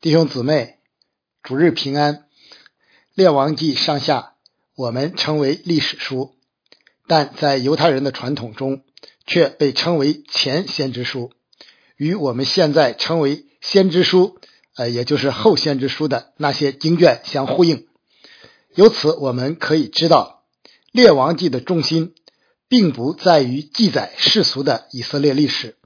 [0.00, 0.76] 弟兄姊妹，
[1.42, 2.28] 主日平安。
[3.16, 4.34] 列王记上下，
[4.76, 6.36] 我们称为历史书，
[7.08, 8.84] 但在犹太人的传统中，
[9.26, 11.32] 却被称为前先知书，
[11.96, 14.38] 与我们现在称为先知书，
[14.76, 17.88] 呃，也就是后先知书的那些经卷相呼应。
[18.76, 20.44] 由此，我们可以知道，
[20.92, 22.14] 列王记的重心
[22.68, 25.76] 并不在于记载世俗的以色列历史，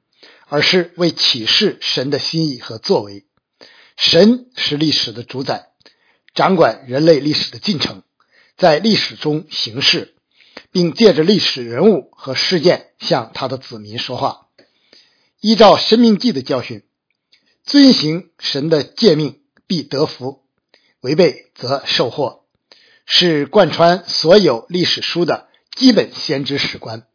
[0.48, 3.24] 而是为启示神的心意和作为。
[3.96, 5.68] 神是历史的主宰，
[6.34, 8.02] 掌管人类历史的进程，
[8.56, 10.14] 在历史中行事，
[10.70, 14.48] 并借着历史人物和事件向他的子民说话。
[15.40, 16.84] 依照《生命记》的教训，
[17.64, 20.44] 遵行神的诫命必得福，
[21.00, 22.44] 违背则受祸，
[23.06, 27.06] 是贯穿所有历史书的基本先知史观。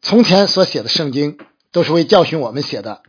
[0.00, 1.38] 从前所写的圣经
[1.72, 3.02] 都是为教训我们写的。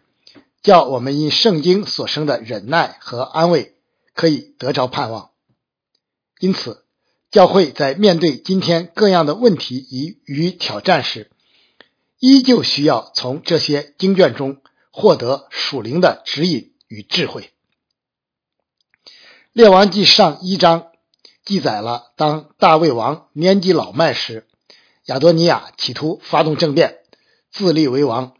[0.61, 3.75] 叫我们因圣经所生的忍耐和安慰，
[4.13, 5.31] 可以得着盼望。
[6.39, 6.85] 因此，
[7.31, 11.31] 教会在面对今天各样的问题与与挑战时，
[12.19, 14.61] 依旧需要从这些经卷中
[14.91, 17.51] 获得属灵的指引与智慧。
[19.53, 20.87] 列王记上一章
[21.45, 24.47] 记载了，当大卫王年纪老迈时，
[25.05, 26.99] 亚多尼亚企图发动政变，
[27.51, 28.33] 自立为王。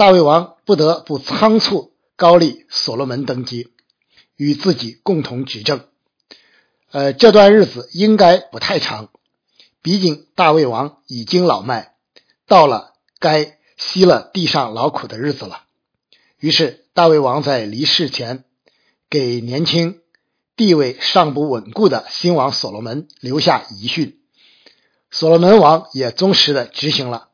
[0.00, 3.68] 大卫王不得不仓促高丽所罗门登基，
[4.34, 5.84] 与自己共同执政。
[6.90, 9.10] 呃，这段日子应该不太长，
[9.82, 11.92] 毕竟大卫王已经老迈，
[12.46, 15.64] 到了该吸了地上劳苦的日子了。
[16.38, 18.44] 于是，大卫王在离世前，
[19.10, 20.00] 给年轻、
[20.56, 24.18] 地位尚不稳固的新王所罗门留下遗训。
[25.10, 27.28] 所罗门王也忠实的执行了。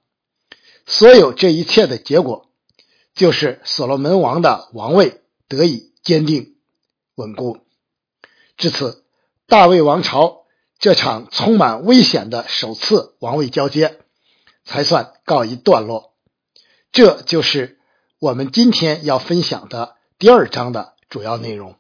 [0.85, 2.43] 所有这一切的结果。
[3.17, 6.57] 就是所罗门王的王位得以坚定
[7.15, 7.59] 稳固，
[8.59, 9.05] 至此，
[9.47, 10.45] 大卫王朝
[10.79, 14.01] 这场充满危险的首次王位交接
[14.67, 16.13] 才算告一段落。
[16.93, 17.79] 这就是
[18.19, 21.75] 我们今天要分享的第二章的主要内容。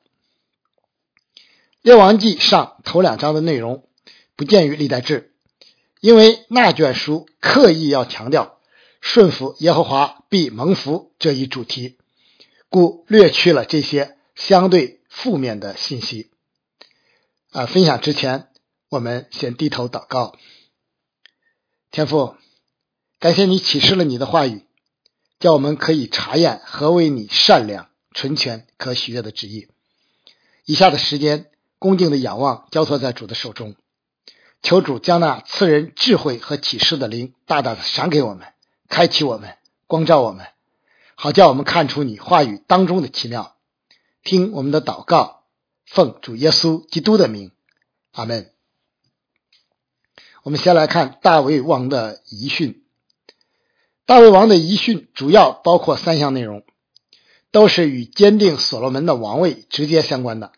[1.83, 3.87] 列王记上头两章的内容
[4.37, 5.34] 不见于历代志，
[6.00, 8.56] 因为那卷书刻意要强调。
[9.01, 11.97] 顺服耶和华必蒙福这一主题，
[12.69, 16.31] 故略去了这些相对负面的信息。
[17.53, 18.49] 啊，分享之前，
[18.89, 20.37] 我们先低头祷告。
[21.91, 22.34] 天父，
[23.19, 24.67] 感谢你启示了你的话语，
[25.39, 29.69] 叫我们可以查验何为你善良、纯全、可喜悦的旨意。
[30.65, 31.47] 以下的时间，
[31.78, 33.77] 恭敬的仰望，交托在主的手中，
[34.63, 38.49] 求主将那赐人智慧和启示的灵大大的赏给我们。
[38.88, 40.47] 开启我们，光照我们，
[41.14, 43.56] 好叫我们看出你话语当中的奇妙。
[44.22, 45.44] 听我们的祷告，
[45.84, 47.52] 奉主耶稣基督的名，
[48.12, 48.50] 阿门。
[50.42, 52.84] 我们先来看大卫王的遗训。
[54.04, 56.64] 大卫王的遗训主要包括三项内容，
[57.50, 60.53] 都是与坚定所罗门的王位直接相关的。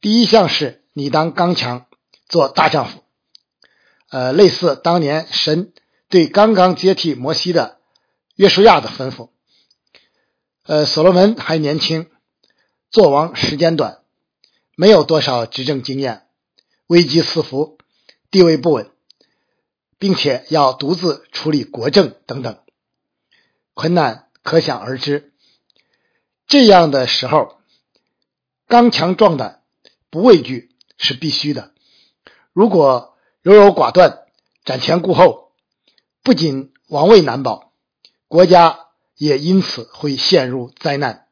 [0.00, 1.86] 第一项是你当刚强，
[2.28, 3.02] 做大丈夫。
[4.10, 5.72] 呃，类似当年神。
[6.08, 7.78] 对刚刚接替摩西的
[8.34, 9.30] 约书亚的吩咐，
[10.64, 12.08] 呃，所罗门还年轻，
[12.90, 14.00] 做王时间短，
[14.74, 16.26] 没有多少执政经验，
[16.86, 17.78] 危机四伏，
[18.30, 18.90] 地位不稳，
[19.98, 22.58] 并且要独自处理国政等等，
[23.74, 25.32] 困难可想而知。
[26.46, 27.58] 这样的时候，
[28.66, 29.62] 刚强壮胆，
[30.08, 31.74] 不畏惧是必须的。
[32.54, 34.26] 如果优柔寡断，
[34.64, 35.47] 瞻前顾后，
[36.28, 37.72] 不仅王位难保，
[38.26, 41.26] 国家也因此会陷入灾难。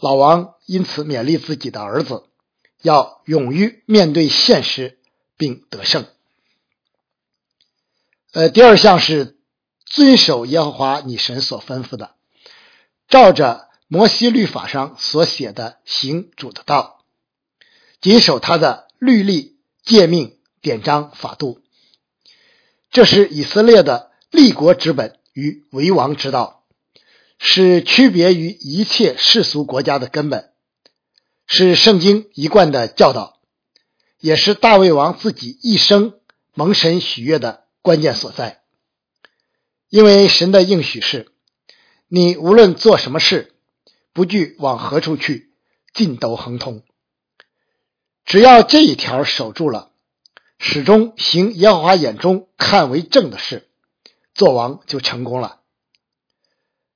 [0.00, 2.24] 老王因此勉励自己的儿子，
[2.82, 4.98] 要勇于面对现实
[5.36, 6.06] 并得胜。
[8.32, 9.38] 呃，第二项是
[9.84, 12.16] 遵守耶和华你神所吩咐的，
[13.06, 17.04] 照着摩西律法上所写的行主的道，
[18.00, 21.62] 谨守他的律例、诫命、典章、法度。
[22.90, 24.10] 这是以色列的。
[24.36, 26.66] 立国之本与为王之道，
[27.38, 30.52] 是区别于一切世俗国家的根本，
[31.46, 33.40] 是圣经一贯的教导，
[34.20, 36.20] 也是大卫王自己一生
[36.52, 38.60] 蒙神喜悦的关键所在。
[39.88, 41.32] 因为神的应许是：
[42.06, 43.54] 你无论做什么事，
[44.12, 45.54] 不惧往何处去，
[45.94, 46.82] 尽都亨通。
[48.26, 49.92] 只要这一条守住了，
[50.58, 53.70] 始终行耶和华眼中看为正的事。
[54.36, 55.60] 做王就成功了。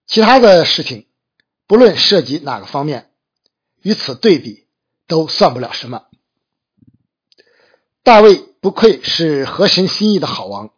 [0.06, 1.06] 其他的事情，
[1.66, 3.10] 不论涉及哪个方面，
[3.80, 4.66] 与此对比
[5.06, 6.04] 都算不了什么。
[8.02, 10.70] 大卫不愧是合神心意的好王，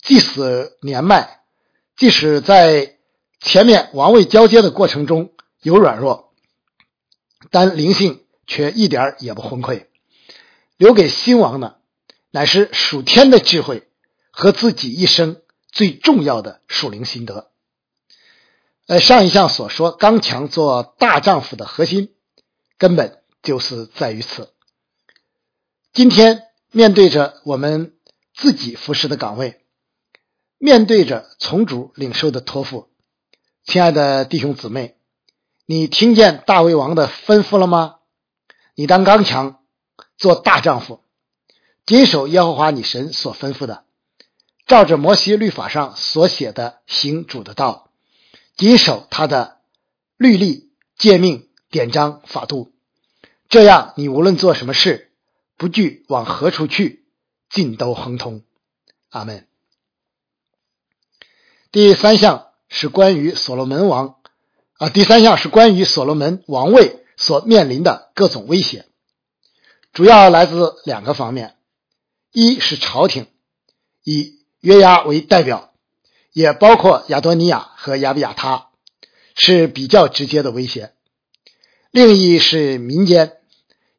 [0.00, 1.40] 即使年迈，
[1.96, 2.98] 即使在
[3.40, 5.32] 前面王位交接的过程中
[5.62, 6.32] 有软弱，
[7.50, 9.86] 但灵性却一点也不昏聩。
[10.76, 11.80] 留给新王的，
[12.30, 13.88] 乃是属天的智慧
[14.30, 15.40] 和自己一生
[15.76, 17.50] 最重要的属灵心得。
[18.86, 22.14] 呃，上一项所说，刚强做大丈夫的核心，
[22.78, 24.54] 根本就是在于此。
[25.92, 27.92] 今天面对着我们
[28.34, 29.60] 自己服侍的岗位，
[30.56, 32.88] 面对着从主领受的托付，
[33.64, 34.96] 亲爱的弟兄姊妹，
[35.66, 37.96] 你听见大卫王的吩咐了吗？
[38.74, 39.60] 你当刚强。
[40.18, 41.00] 做大丈夫，
[41.84, 43.84] 谨守耶和华你神所吩咐的，
[44.66, 47.90] 照着摩西律法上所写的行主的道，
[48.56, 49.58] 谨守他的
[50.16, 52.72] 律例、诫命、典章、法度。
[53.48, 55.12] 这样，你无论做什么事，
[55.56, 57.06] 不惧往何处去，
[57.48, 58.42] 尽都亨通。
[59.08, 59.46] 阿门。
[61.70, 64.16] 第三项是关于所罗门王
[64.78, 68.86] 啊，第三项是关于所罗门王位所面临的各种威胁。
[69.92, 71.56] 主要来自两个方面，
[72.32, 73.28] 一是朝廷，
[74.02, 74.35] 以
[74.66, 75.72] 约押为代表，
[76.32, 78.70] 也包括亚多尼亚和亚比亚他，
[79.36, 80.88] 是比较直接的威胁；
[81.92, 83.34] 另一是民间，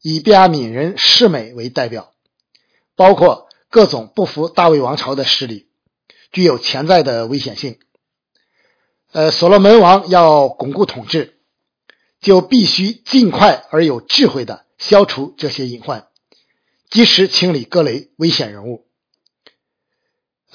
[0.02, 2.12] 以比亚敏人世美为代表，
[2.98, 5.70] 包括各种不服大卫王朝的势力，
[6.34, 7.80] 具有潜在的危险性。
[9.14, 11.38] 呃，所罗门王要巩固统治，
[12.20, 14.66] 就必须尽快而有智慧的。
[14.78, 16.08] 消除这些隐患，
[16.90, 18.87] 及时清理各类危险人物。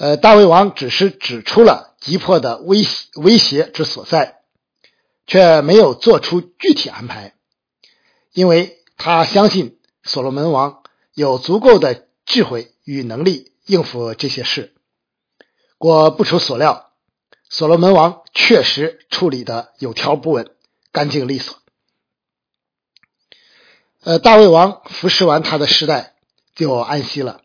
[0.03, 2.85] 呃，大卫王只是指出了急迫的威
[3.15, 4.41] 威胁之所在，
[5.25, 7.35] 却没有做出具体安排，
[8.33, 10.83] 因为他相信所罗门王
[11.13, 14.73] 有足够的智慧与能力应付这些事。
[15.77, 16.91] 果不出所料，
[17.49, 20.51] 所罗门王确实处理的有条不紊、
[20.91, 21.55] 干净利索。
[24.01, 26.15] 呃，大卫王服侍完他的时代
[26.55, 27.42] 就安息了。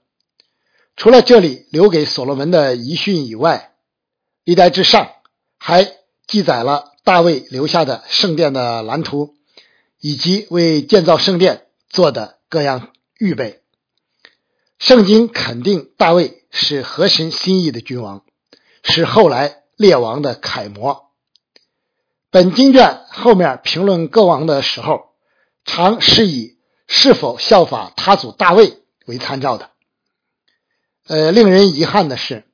[0.98, 3.72] 除了这里留给所罗门的遗训以外，
[4.44, 5.12] 历代之上
[5.56, 5.90] 还
[6.26, 9.36] 记载了大卫留下的圣殿的蓝图，
[10.00, 13.62] 以及为建造圣殿做的各样预备。
[14.78, 18.24] 圣经肯定大卫是合神心意的君王，
[18.82, 21.10] 是后来列王的楷模。
[22.30, 25.08] 本经卷后面评论各王的时候。
[25.64, 26.56] 常是以
[26.86, 29.70] 是否效法他祖大卫为参照的。
[31.08, 32.44] 呃，令人遗憾的是，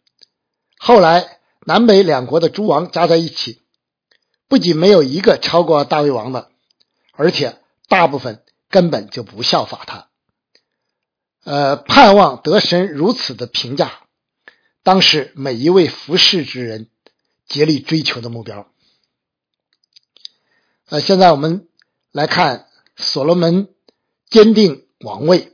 [0.78, 3.60] 后来南北两国的诸王加在一起，
[4.48, 6.50] 不仅没有一个超过大卫王的，
[7.12, 7.58] 而且
[7.88, 10.08] 大部分根本就不效法他。
[11.44, 14.00] 呃，盼望得神如此的评价，
[14.82, 16.88] 当时每一位服侍之人
[17.46, 18.66] 竭力追求的目标。
[20.88, 21.68] 呃，现在我们
[22.10, 22.68] 来看。
[22.96, 23.74] 所罗门
[24.30, 25.50] 坚定王位。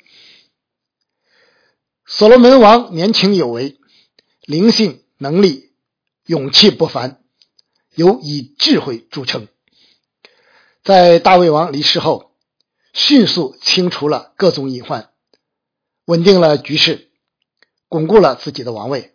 [2.12, 3.79] 所罗门王年轻有为，
[4.43, 5.71] 灵性能力、
[6.27, 7.23] 勇气不凡，
[7.95, 9.47] 尤以智慧著称。
[10.83, 12.33] 在大卫王离世后，
[12.93, 15.12] 迅速清除了各种隐患，
[16.05, 17.12] 稳定了局势，
[17.88, 19.14] 巩固了自己的王位。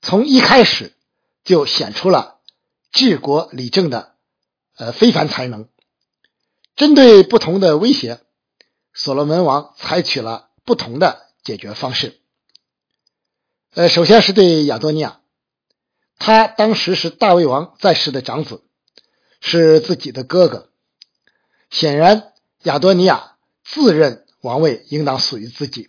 [0.00, 0.94] 从一开始
[1.42, 2.38] 就显出了
[2.92, 4.14] 治国理政的
[4.76, 5.68] 呃非凡才能。
[6.76, 8.20] 针对不同的威胁，
[8.94, 12.18] 所罗门王采取了不同的解决方式。
[13.72, 15.22] 呃，首先是对亚多尼亚，
[16.18, 18.62] 他当时是大卫王在世的长子，
[19.40, 20.68] 是自己的哥哥。
[21.70, 25.88] 显然，亚多尼亚自认王位应当属于自己。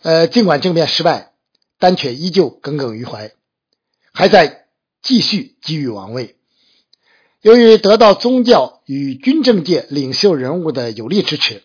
[0.00, 1.34] 呃，尽管政变失败，
[1.78, 3.32] 但却依旧耿耿于怀，
[4.14, 4.68] 还在
[5.02, 6.38] 继续觊觎王位。
[7.42, 11.62] 由于得到宗教与军政界领袖人物的有力支持，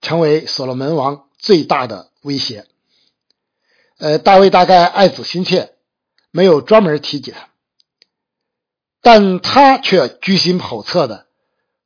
[0.00, 2.66] 成为所罗门王最大的威胁。
[3.98, 5.74] 呃，大卫大概爱子心切，
[6.32, 7.50] 没有专门提及他，
[9.00, 11.28] 但他却居心叵测的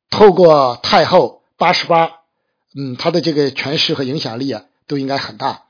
[0.09, 2.11] 透过太后八十八，
[2.75, 5.67] 嗯，他的这个权势和影响力啊，都应该很大。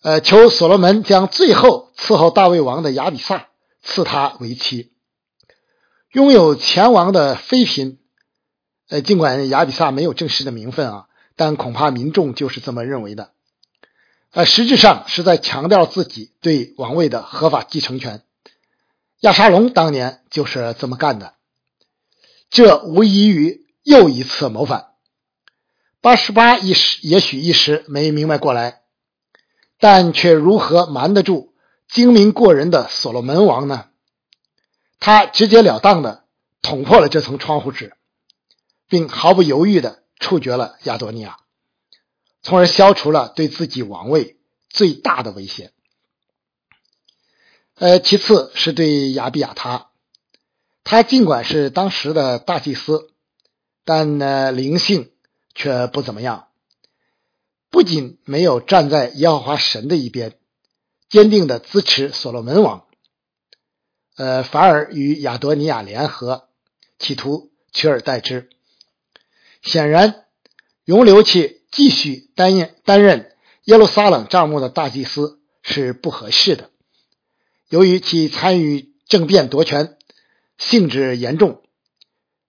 [0.00, 3.48] 呃，求所罗门将最后伺候大卫王的亚比萨
[3.82, 4.90] 赐他为妻。
[6.12, 7.98] 拥有前王的妃嫔，
[8.88, 11.06] 呃，尽管亚比萨没有正式的名分啊，
[11.36, 13.32] 但恐怕民众就是这么认为的。
[14.32, 18.22] 呃，实质上是在强调自己对王位的合法继承权。
[19.20, 21.34] 亚沙龙当年就是这么干的。
[22.50, 24.88] 这无异于又一次谋反。
[26.00, 28.82] 八十八一时也许一时没明白过来，
[29.78, 31.54] 但却如何瞒得住
[31.88, 33.86] 精明过人的所罗门王呢？
[35.00, 36.24] 他直截了当的
[36.62, 37.94] 捅破了这层窗户纸，
[38.88, 41.38] 并毫不犹豫的处决了亚多尼亚，
[42.42, 45.72] 从而消除了对自己王位最大的威胁。
[47.74, 49.90] 呃，其次是对亚比亚他，
[50.82, 53.12] 他尽管是当时的大祭司，
[53.84, 55.12] 但呢灵性
[55.54, 56.48] 却不怎么样。
[57.68, 60.38] 不仅没有站在耶和华神的一边，
[61.10, 62.86] 坚定的支持所罗门王，
[64.16, 66.48] 呃，反而与亚多尼亚联合，
[66.98, 68.48] 企图取而代之。
[69.66, 70.24] 显然，
[70.84, 73.32] 容留其继续担任担任
[73.64, 76.70] 耶路撒冷帐目的大祭司是不合适的。
[77.68, 79.98] 由于其参与政变夺权，
[80.56, 81.62] 性质严重，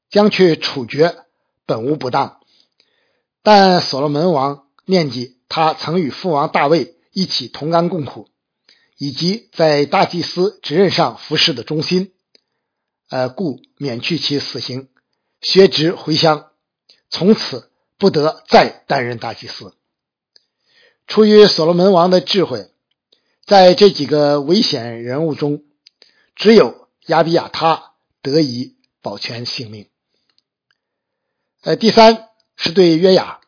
[0.09, 1.15] 将去处决
[1.65, 2.39] 本无不当。
[3.41, 8.29] 但所罗门王念及他曾与父王大卫一起同甘共苦，
[8.97, 12.13] 以及在大祭司职任上服侍的忠心，
[13.09, 14.89] 呃，故免去其死刑，
[15.41, 16.51] 削职回乡，
[17.09, 19.75] 从此不得再担任大祭司。
[21.05, 22.71] 出于所罗门王的智慧。
[23.45, 25.63] 在这几个危险人物中，
[26.35, 29.87] 只有亚比亚他得以保全性命。
[31.61, 33.39] 呃，第三是对约雅，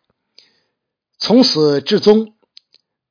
[1.17, 2.33] 从始至终，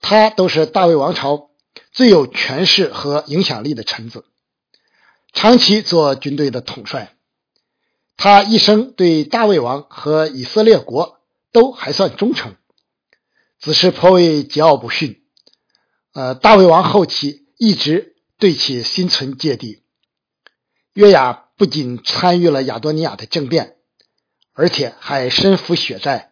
[0.01, 1.51] 他都是大卫王朝
[1.93, 4.25] 最有权势和影响力的臣子，
[5.35, 7.18] 长期做军队的统帅。
[8.19, 11.21] 他一生对大卫王和以色列国
[11.53, 12.57] 都还算忠诚，
[13.61, 15.23] 只是颇为桀骜不驯。
[16.15, 19.85] 呃，大卫王后期一直对其心存芥蒂。
[20.95, 23.77] 约雅不仅参与了亚多尼亚的政变，
[24.53, 26.31] 而且还身负血债，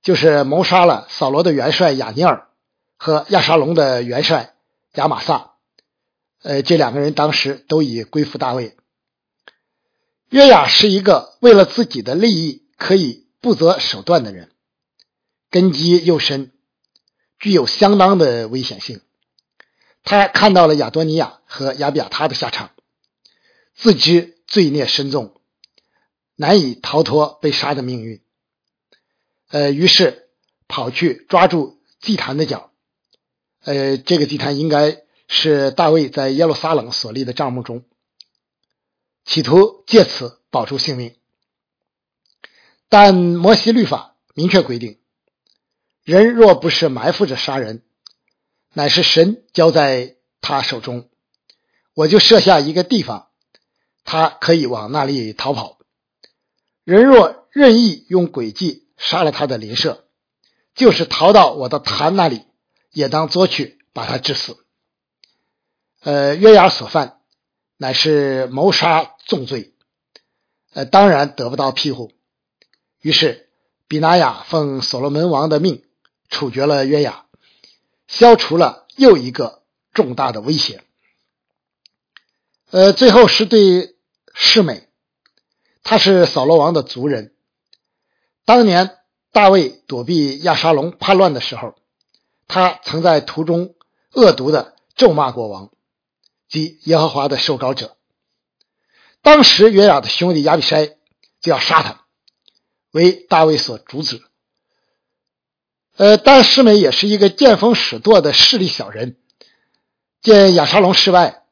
[0.00, 2.46] 就是谋杀了扫罗的元帅亚尼尔
[2.96, 4.54] 和亚沙龙的元帅
[4.94, 5.54] 亚玛撒。
[6.44, 8.76] 呃，这两个人当时都已归附大卫。
[10.30, 14.50] 约雅是一个为了自己的利益可以不择手段的人，
[15.50, 16.52] 根基又深。
[17.38, 19.00] 具有相当的危险性。
[20.02, 22.72] 他看到了亚多尼亚和亚比亚他的下场，
[23.76, 25.40] 自知罪孽深重，
[26.34, 28.20] 难以逃脱被杀的命运。
[29.50, 30.30] 呃，于是
[30.66, 32.72] 跑去抓住祭坛的脚。
[33.62, 37.84] 呃，这个祭坛应该是大卫在耶路撒冷所立的帐幕中，
[39.28, 41.14] 企图借此保住性命。
[42.88, 44.98] 但摩西律法明确规定。
[46.02, 47.82] 人若不是埋伏着杀人，
[48.72, 51.10] 乃是神交在他手中，
[51.92, 53.28] 我就设下一个地方，
[54.04, 55.78] 他可以往那里逃跑。
[56.84, 60.08] 人若任意用诡计杀了他的邻舍，
[60.74, 62.46] 就是逃到我的坛那里，
[62.90, 64.64] 也当捉去把他致死。
[66.00, 67.17] 呃，约雅所犯
[67.78, 69.72] 乃是谋杀重罪，
[70.74, 72.12] 呃，当然得不到庇护。
[73.00, 73.48] 于是
[73.86, 75.82] 比拿雅奉所罗门王的命。
[76.30, 77.24] 处决了约雅，
[78.06, 79.62] 消除了又一个
[79.94, 80.84] 重大的威胁。
[82.70, 83.96] 呃，最后是对
[84.34, 84.90] 世美，
[85.82, 87.34] 他是扫罗王的族人。
[88.44, 88.98] 当年
[89.32, 91.76] 大卫躲避亚沙龙叛乱的时候，
[92.46, 93.74] 他曾在途中
[94.12, 95.70] 恶毒的咒骂国王
[96.48, 97.96] 及耶和华的受膏者。
[99.22, 100.94] 当时约雅的兄弟亚比筛
[101.40, 102.04] 就要杀他，
[102.90, 104.22] 为大卫所阻止。
[105.96, 109.16] 呃，但世美也是一个见风使舵的势利小人，
[110.22, 111.42] 见亚沙龙失败，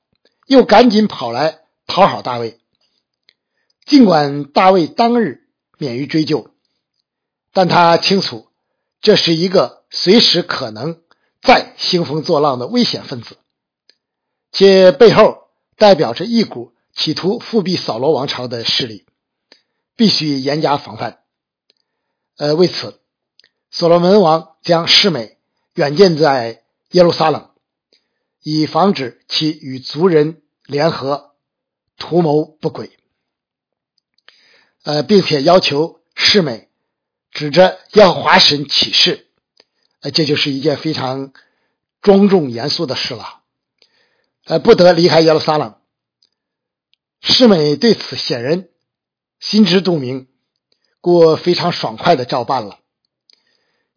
[0.47, 2.61] 又赶紧跑来讨好大卫。
[3.85, 5.49] 尽管大卫当日
[5.79, 6.55] 免于追究，
[7.53, 8.49] 但他清楚
[9.01, 11.03] 这是一个随时可能
[11.43, 13.39] 再兴风作浪的危险分子，
[14.59, 19.05] 这背后代表着一股企图复辟扫罗王朝的势力，
[19.97, 21.21] 必须严加防范。
[22.39, 22.99] 呃，为此。
[23.71, 25.37] 所罗门王将世美
[25.75, 27.51] 远建在耶路撒冷，
[28.43, 31.35] 以防止其与族人联合
[31.99, 32.99] 图谋不轨。
[34.85, 36.71] 呃，并且要求世美
[37.31, 39.27] 指着耶和华神起誓，
[40.01, 41.35] 呃，这就是一件非常
[42.01, 43.43] 庄重严肃的事了。
[44.47, 45.75] 呃，不得离开耶路撒冷。
[47.21, 48.69] 世美对此显然
[49.41, 50.29] 心知肚明，
[51.01, 52.79] 故非常爽快的照办了。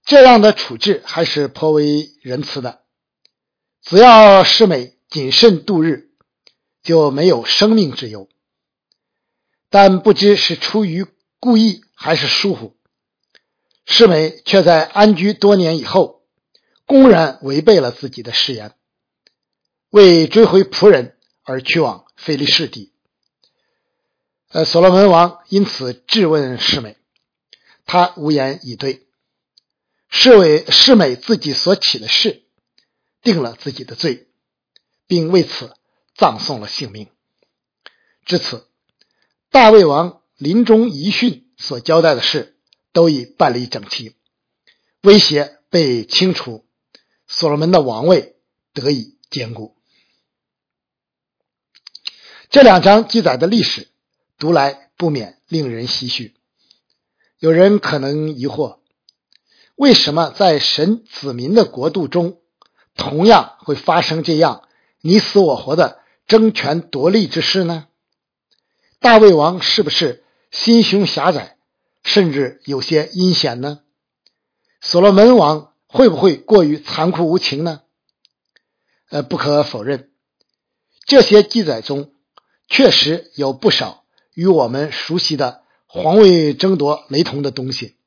[0.04, 2.82] 这样的处置还是颇为仁慈的。
[3.84, 6.10] 只要世美谨慎度日，
[6.82, 8.28] 就没有生命之忧。
[9.70, 11.06] 但不知是出于
[11.40, 12.76] 故意还是疏忽，
[13.86, 16.24] 世美却在安居多年以后，
[16.88, 18.74] 公然违背了自己的誓言，
[19.90, 22.92] 为追回仆人而去往菲利士地。
[24.50, 26.98] 呃，所罗门王因此质问世美，
[27.86, 29.08] 他无言以对。
[30.10, 32.44] 世为世美自己所起的誓，
[33.22, 34.28] 定了自己的罪，
[35.06, 35.74] 并为此
[36.16, 37.10] 葬送了性命。
[38.26, 38.68] 至此，
[39.52, 42.58] 大卫王临终遗训所交代的事
[42.92, 44.16] 都已办理整齐，
[45.02, 46.66] 威胁被清除，
[47.28, 48.36] 所罗门的王位
[48.74, 49.76] 得以坚固。
[52.50, 53.90] 这两章记载的历史。
[54.40, 56.34] 读来不免令人唏嘘。
[57.38, 58.80] 有人可能疑惑：
[59.76, 62.40] 为什么在神子民的国度中，
[62.96, 64.68] 同样会发生这样
[65.02, 67.88] 你死我活的争权夺利之事呢？
[69.00, 71.58] 大卫王是不是心胸狭窄，
[72.02, 73.82] 甚至有些阴险呢？
[74.80, 77.82] 所罗门王会不会过于残酷无情呢？
[79.10, 80.10] 呃，不可否认，
[81.06, 82.14] 这些记载中
[82.70, 84.06] 确实有不少。
[84.36, 87.98] 与我们熟悉的皇位争夺雷同的东西，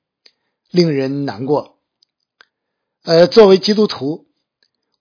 [0.70, 1.78] 令人难过。
[3.02, 4.30] 呃，作为基督徒，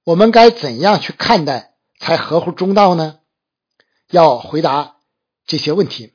[0.03, 3.20] 我们该怎样去看待才合乎中道呢？
[4.10, 4.98] 要回答
[5.46, 6.12] 这些问题，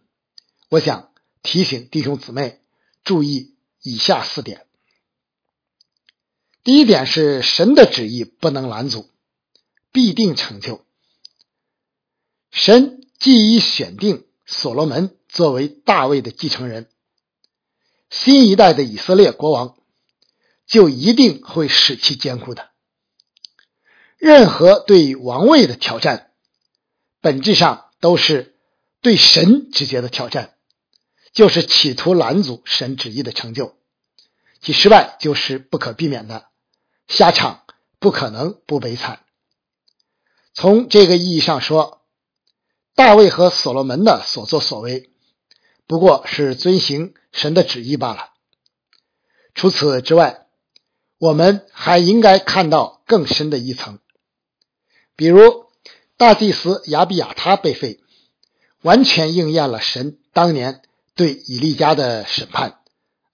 [0.69, 1.12] 我想
[1.43, 2.61] 提醒弟兄姊妹
[3.03, 4.67] 注意以下四点。
[6.62, 9.09] 第一点是神的旨意不能拦阻，
[9.93, 10.85] 必定成就。
[12.50, 14.25] 神既已选定。
[14.49, 16.89] 所罗门作为大卫的继承人，
[18.11, 19.77] 新一代的以色列国王
[20.69, 22.71] 就一定会使其坚固的。
[24.19, 26.31] 任何对王位的挑战，
[27.21, 28.55] 本质上都是
[29.01, 30.55] 对神直接的挑战，
[31.33, 33.77] 就是企图拦阻神旨意的成就，
[34.61, 36.47] 其失败就是不可避免的，
[37.09, 37.65] 下场
[37.99, 39.25] 不可能不悲惨。
[40.55, 42.05] 从这个意义上说。
[42.97, 45.11] 大卫和所罗门的所作所为，
[45.87, 48.30] 不过是遵行神的旨意罢了。
[49.54, 50.47] 除此之外，
[51.19, 53.99] 我们还应该看到更深的一层，
[55.15, 55.67] 比如
[56.17, 58.00] 大祭司亚比亚他被废，
[58.80, 60.80] 完全应验了神当年
[61.15, 62.80] 对以利家的审判。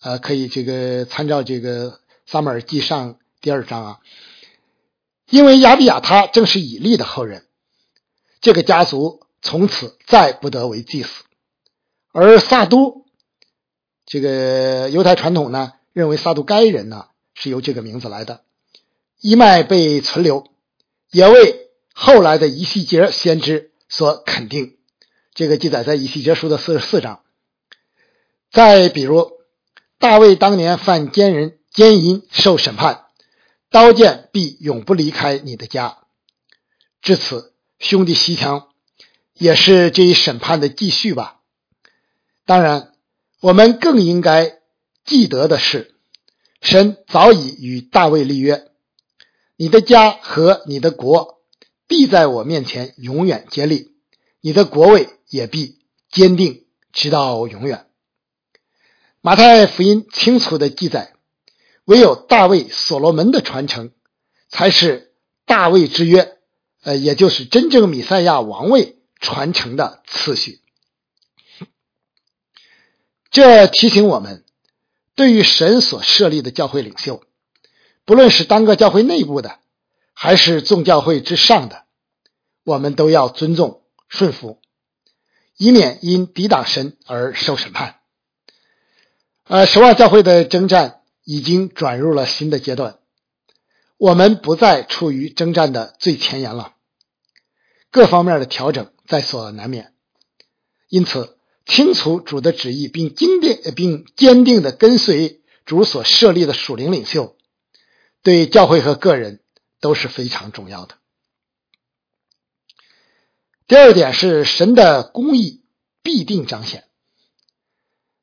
[0.01, 4.01] 呃，可以这个参照这个撒母耳记上第二章啊，
[5.31, 7.47] 因为亚比亚他正是以利的后人，
[8.41, 9.21] 这个家族。
[9.43, 11.25] 从此再不得为祭司，
[12.13, 13.07] 而撒都
[14.07, 18.45] 这个犹太传统呢，认为撒都该人呢是由这个名字来的，
[19.21, 20.47] 一脉被存留，
[21.11, 24.79] 也为后来的以西结先知所肯定。
[25.35, 27.23] 这个记载在以西结书的四十四章。
[28.51, 29.33] 再比如，
[29.99, 33.07] 大卫当年犯奸人奸淫受审判，
[33.71, 35.99] 刀剑必永不离开你的家。
[37.01, 38.69] 至此，兄弟西墙。
[39.35, 41.41] 也是这一审判的继续吧。
[42.45, 42.93] 当然，
[43.41, 44.59] 我们更应该
[45.05, 45.95] 记得的是，
[46.61, 48.71] 神早已与大卫立约
[49.57, 51.41] ：“你的家和你的国
[51.87, 53.93] 必在我面前永远坚立，
[54.41, 55.79] 你的国位也必
[56.11, 57.87] 坚定直到永远。”
[59.25, 61.15] 马太福音清楚的记载，
[61.85, 63.93] 唯有大卫、所罗门的传承，
[64.49, 65.13] 才是
[65.47, 66.39] 大卫之约，
[66.83, 68.99] 呃，也就是真正弥赛亚王位。
[69.23, 70.61] 传承的次序，
[73.31, 74.45] 这提醒我们，
[75.15, 77.23] 对于神所设立的教会领袖，
[78.05, 79.61] 不论是单个教会内部的，
[80.13, 81.85] 还是众教会之上的，
[82.65, 84.61] 我们都要尊重顺服，
[85.57, 88.01] 以免因抵挡神而受审判。
[89.45, 92.99] 呃，守望教会的征战已经转入了新的阶段，
[93.99, 96.75] 我们不再处于征战的最前沿了，
[97.93, 98.92] 各方面的调整。
[99.13, 99.93] 在所难免，
[100.89, 107.37] 因此清楚主的旨意，并坚定并坚定的跟随主所设立的属灵领袖，
[108.23, 109.43] 对教会和个人
[109.83, 110.95] 都是非常重要的。
[113.67, 115.63] 第二点是神的公义
[116.03, 116.89] 必定彰显。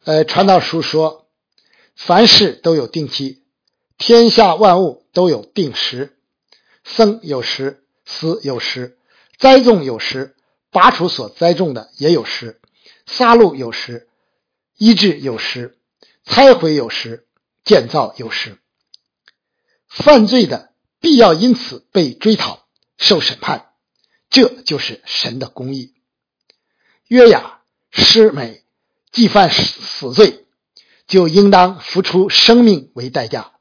[0.06, 1.30] 呃，传道书说，
[1.96, 3.44] 凡事都有定期，
[4.00, 6.18] 天下万物都有定时，
[6.84, 8.98] 生有时，死有时，
[9.38, 10.36] 栽种有时。
[10.72, 12.62] 拔除所栽种的也有时，
[13.06, 14.08] 杀戮有时，
[14.78, 15.78] 医治有时，
[16.26, 17.26] 拆毁有时，
[17.64, 18.60] 建造有时。
[19.88, 23.72] 犯罪的必要因此被追讨、受审判，
[24.30, 25.96] 这就是神的公义。
[27.08, 28.64] 约雅、施美
[29.12, 30.46] 既犯死罪，
[31.08, 33.54] 就应当付出生命为代价，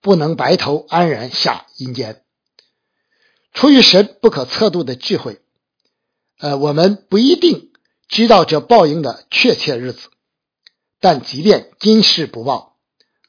[0.00, 2.24] 不能白头安然下阴间。
[3.52, 5.40] 出于神不可测度的智慧，
[6.42, 7.70] 呃，我们不一定
[8.08, 10.08] 知道这报应的确切日子，
[10.98, 12.76] 但即便今世不报，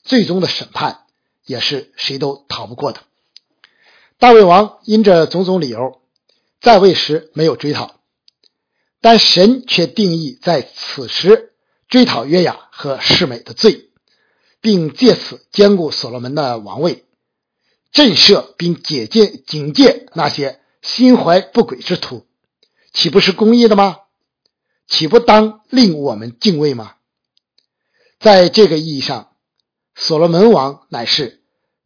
[0.03, 1.01] 最终的审判
[1.45, 3.01] 也是谁都逃不过的。
[4.17, 6.01] 大卫王因着种种理由，
[6.59, 7.99] 在位时没有追讨，
[8.99, 11.53] 但神却定义在此时
[11.87, 13.91] 追讨约雅和世美的罪，
[14.59, 17.05] 并借此兼顾所罗门的王位。
[17.91, 22.25] 震慑并解戒警戒那些心怀不轨之徒，
[22.93, 23.97] 岂不是公义的吗？
[24.87, 26.95] 岂不当令我们敬畏吗？
[28.19, 29.35] 在这个意义上，
[29.95, 31.41] 所罗门王乃是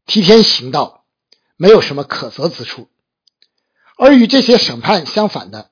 [0.06, 1.06] 替天行道，
[1.56, 2.90] 没有什么可责之处。
[3.96, 5.72] 而与这些审判相反的，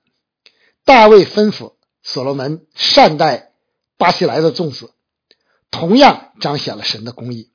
[0.83, 3.51] 大卫吩咐所罗门善待
[3.97, 4.93] 巴西来的众子，
[5.69, 7.51] 同样彰显了神的公义。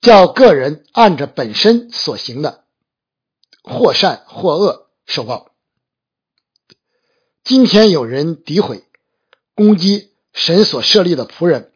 [0.00, 2.64] 叫个人按着本身所行的，
[3.62, 5.50] 或善或恶受报。
[7.48, 8.84] 今天有人诋毁、
[9.54, 11.72] 攻击神所设立的仆人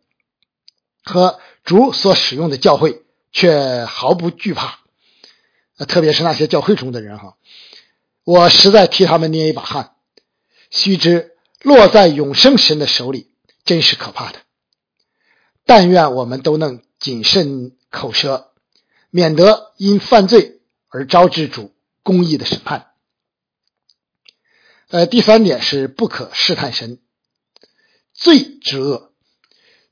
[1.02, 3.00] 和主所使用的教会，
[3.32, 4.80] 却毫不惧怕。
[5.88, 7.38] 特别是那些教会中的人哈，
[8.22, 9.94] 我实在替他们捏一把汗。
[10.68, 11.32] 须知
[11.62, 13.30] 落在永生神的手里，
[13.64, 14.40] 真是可怕的。
[15.64, 17.72] 但愿我们都能谨慎。
[17.88, 18.50] 口舌，
[19.08, 22.91] 免得因犯罪而招致主公义的审判。
[24.92, 26.98] 呃，第三点是不可试探神，
[28.12, 29.14] 罪之恶，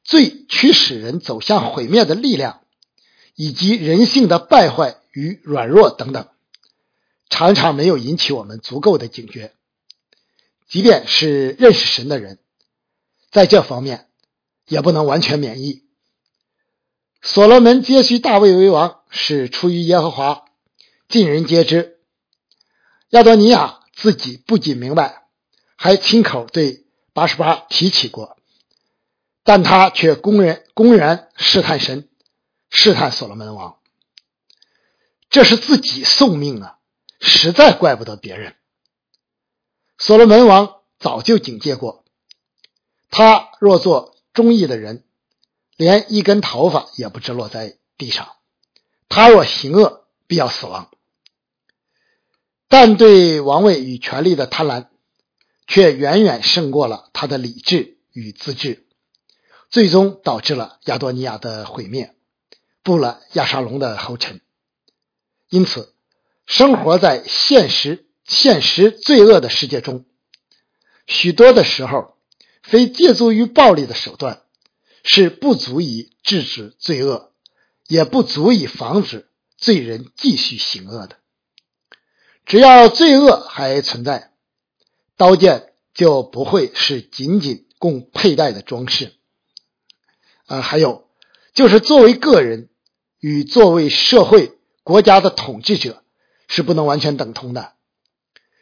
[0.04, 2.60] 罪驱使人走向毁灭的力量，
[3.34, 6.28] 以及人性的败坏与软弱等等，
[7.30, 9.54] 常常没有引起我们足够的警觉。
[10.68, 12.38] 即便是认识神的人，
[13.30, 14.06] 在这方面
[14.68, 15.82] 也不能完全免疫。
[17.22, 20.44] 所罗门接续大卫为王是出于耶和华，
[21.08, 22.00] 尽人皆知。
[23.08, 25.26] 亚多尼亚自己不仅明白，
[25.76, 28.38] 还亲口对八十八提起过，
[29.44, 32.08] 但他却公然公然试探神，
[32.70, 33.76] 试探所罗门王。
[35.28, 36.78] 这是自己送命啊，
[37.20, 38.56] 实在怪不得别人。
[39.98, 42.04] 所罗门王早就警戒过，
[43.10, 45.04] 他若做忠义的人。
[45.76, 48.36] 连一根头发也不知落在地上，
[49.08, 50.90] 他若行恶，必要死亡。
[52.70, 54.86] 但对王位与权力的贪婪，
[55.66, 58.86] 却远远胜过了他的理智与自制，
[59.70, 62.14] 最终导致了亚多尼亚的毁灭，
[62.84, 64.40] 步了亚沙龙的后尘。
[65.48, 65.92] 因此，
[66.46, 70.04] 生活在现实、现实罪恶的世界中，
[71.08, 72.16] 许多的时候，
[72.62, 74.42] 非借助于暴力的手段。
[75.02, 77.32] 是不足以制止罪恶，
[77.88, 81.16] 也不足以防止罪人继续行恶的。
[82.50, 84.32] 只要罪恶还存在，
[85.16, 89.12] 刀剑就不会是仅仅供佩戴的装饰。
[90.46, 91.08] 啊，还有
[91.54, 92.68] 就是作为个人
[93.20, 96.02] 与作为社会国家的统治者
[96.48, 97.74] 是不能完全等同的。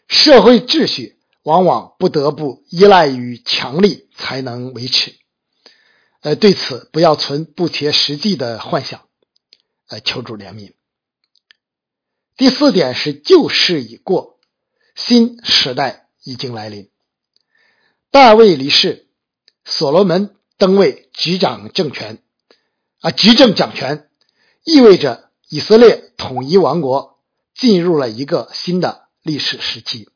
[0.06, 5.14] 社会秩序往往不得不依赖于强力才能维持。
[6.20, 9.08] 呃，对此不要存不切实际的幻想，
[9.86, 10.74] 呃，求主怜悯。
[12.38, 14.38] 第四点是旧事已过，
[14.94, 16.88] 新时代已经来临。
[18.10, 19.08] 大卫离世，
[19.66, 22.22] 所罗门登位执掌政权，
[23.00, 24.08] 啊，执政掌权，
[24.64, 27.18] 意味着以色列统一王国
[27.54, 30.08] 进入了一个新的历史时期。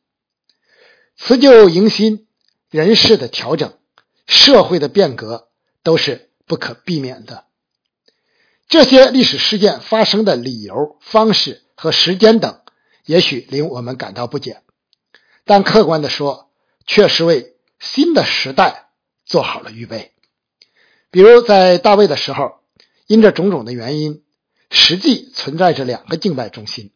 [1.18, 2.26] 辞旧迎新，
[2.70, 3.78] 人事的调整，
[4.26, 5.50] 社会的变革。
[5.85, 7.46] 都是不可避免的。
[8.68, 12.60] 这些历史事件发生的理由、方式和时间等，
[13.06, 14.62] 也许令我们感到不解，
[15.44, 16.48] 但客观的说，
[16.86, 18.90] 确实为新的时代
[19.26, 20.12] 做好了预备。
[21.10, 22.60] 比如在大卫的时候，
[23.08, 24.22] 因着种种的原因，
[24.70, 26.92] 实际存在着两个敬拜中心，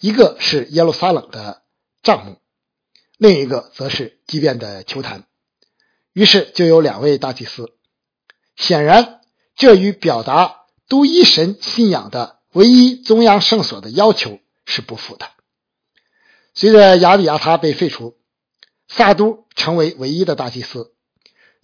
[0.00, 1.60] 一个是耶路撒冷的
[2.02, 2.38] 帐幕，
[3.18, 5.26] 另一个则是畸变的球坛。
[6.14, 7.74] 于是就有两位大祭司。
[8.56, 9.20] 显然，
[9.54, 15.30] 这与表达独一神信仰的唯一中央圣所的要求是不符的。
[16.54, 18.16] 随着亚比亚他被废除，
[18.88, 20.92] 萨都成为唯一的大祭司，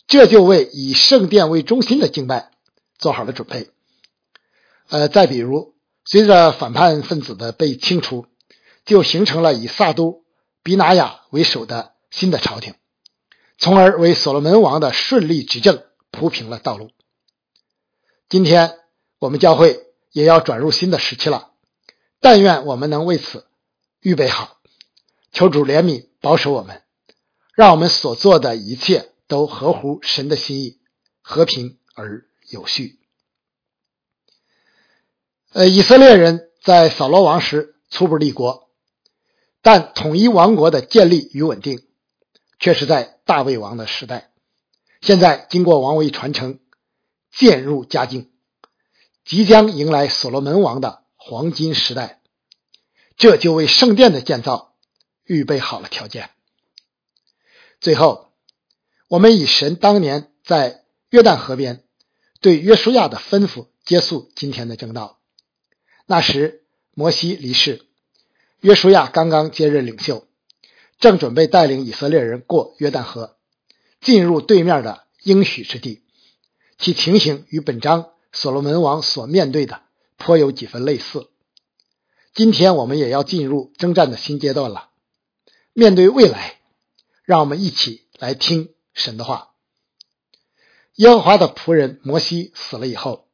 [0.07, 2.53] 这就为以圣殿为中心的敬拜
[2.99, 3.71] 做好了准备。
[4.89, 8.27] 呃，再比如，随着反叛分子的被清除，
[8.85, 10.25] 就形成了以萨都
[10.63, 12.75] 比拿雅为首的新的朝廷，
[13.59, 16.91] 从而为所罗门王的顺利执政铺平了道路。
[18.29, 18.79] 今天
[19.19, 21.51] 我们教会也要转入新的时期了，
[22.21, 23.49] 但愿我们能为此
[24.01, 24.61] 预备好。
[25.33, 26.83] 求主怜悯保守我们，
[27.55, 30.79] 让我们所做的一切都合乎神的心意，
[31.21, 33.01] 和平而有序。
[35.53, 38.71] 呃，以色列人在扫罗王时初步立国，
[39.63, 41.85] 但统一王国的建立与稳定
[42.61, 44.31] 却是在大卫王的时代。
[45.01, 46.61] 现在经过王位传承，
[47.33, 48.31] 渐入佳境，
[49.25, 52.21] 即将迎来所罗门王的黄金时代，
[53.17, 54.75] 这就为圣殿的建造
[55.25, 56.31] 预备好了条件。
[57.81, 58.33] 最后，
[59.09, 61.85] 我们以神当年在约旦河边
[62.41, 65.19] 对约书亚的吩咐结束今天的正道。
[66.07, 67.87] 那时，摩西离世，
[68.61, 70.27] 约书亚刚刚接任领袖，
[70.99, 73.37] 正准备带领以色列人过约旦河，
[74.01, 76.03] 进入对面的应许之地。
[76.79, 79.81] 其情形与本章所罗门王所面对的
[80.19, 81.31] 颇有几分类似。
[82.35, 84.91] 今天我们也要进入征战的新阶段了。
[85.73, 86.61] 面对未来，
[87.25, 89.53] 让我们一起来听神的话。
[90.97, 93.27] 耶和华的仆人摩西死了以后，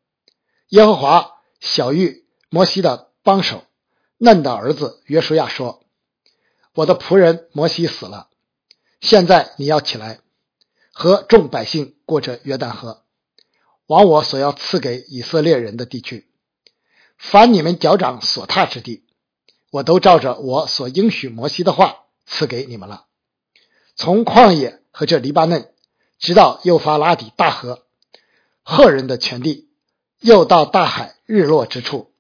[0.69, 2.25] 耶和华小玉。
[2.53, 3.63] 摩西的帮手
[4.19, 5.85] 嫩的儿子约书亚说
[6.75, 8.29] ：“我的仆人摩西死了，
[9.01, 10.19] 现在你要起来，
[10.93, 13.05] 和众百姓过着约旦河，
[13.91, 16.29] 往我所要赐给以色列人的地区。
[17.19, 19.03] 凡你们脚掌所踏之地，
[19.73, 23.07] 我都照着我所应许摩西的话赐给你们了。
[23.97, 25.73] 从旷野和这黎巴嫩，
[26.21, 27.85] 直到幼发拉底大河，
[28.63, 29.69] 赫人的全地，
[30.21, 32.13] 又到大海日落之处。”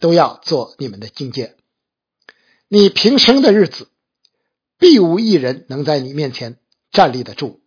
[0.00, 1.56] 都要做你们的境界。
[2.68, 3.88] 你平生的日子，
[4.78, 6.60] 必无一人能在你面前
[6.92, 7.60] 站立得住。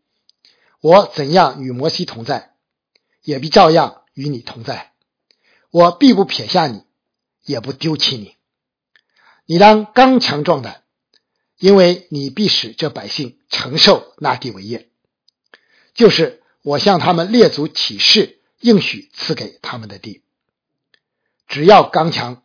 [0.79, 2.50] 我怎样与摩西同在，
[3.23, 4.93] 也必照样与你同在。
[5.69, 6.83] 我必不撇下你，
[7.43, 8.35] 也不丢弃你。
[9.45, 10.83] 你当刚强壮胆，
[11.57, 14.89] 因为你必使这百姓承受那地为业，
[15.93, 20.23] 就是我向他们列祖起誓应许赐给他们的地。
[21.47, 22.43] 只要刚强、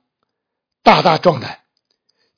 [0.83, 1.61] 大大壮胆，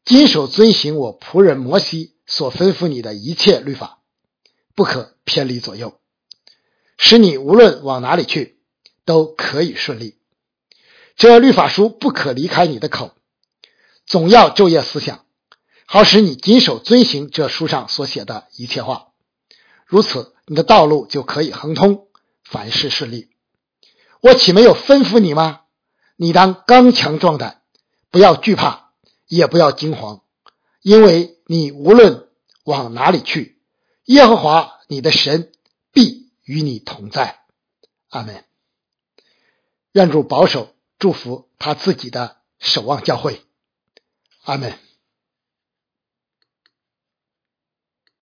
[0.05, 4.03] 谨守遵行我仆人摩西所吩咐你的一切律法，
[4.75, 6.01] 不可偏离左右，
[6.99, 8.59] 使你无论往哪里去
[9.07, 10.19] 都可以顺利。
[11.17, 13.13] 这律法书不可离开你的口，
[14.07, 15.25] 总要昼夜思想，
[15.87, 19.09] 好使你谨守遵行这书上所写的一切话。
[19.87, 22.09] 如此，你的道路就可以亨通，
[22.45, 23.31] 凡事顺利。
[24.21, 25.63] 我岂没有吩咐你吗？
[26.17, 27.63] 你当刚强壮胆，
[28.11, 28.91] 不要惧怕，
[29.29, 30.23] 也不要惊慌，
[30.83, 32.29] 因为你无论
[32.65, 33.61] 往哪里去，
[34.05, 35.53] 耶和华你的神
[35.93, 37.41] 必与你同在。
[38.09, 38.43] 阿门。
[39.93, 43.43] 愿主保守祝福他自己的守望教会。
[44.45, 44.88] 阿门。